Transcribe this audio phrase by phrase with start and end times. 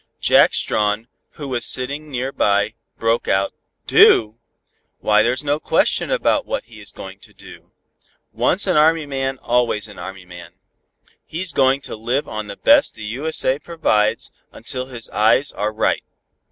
[0.19, 3.53] Jack Strawn, who was sitting near by, broke out
[3.85, 4.39] "Do!
[4.97, 7.71] why there's no question about what he is going to do.
[8.31, 10.53] Once an Army man always an Army man.
[11.23, 13.59] He's going to live on the best the U.S.A.
[13.59, 16.01] provides until his eyes are right.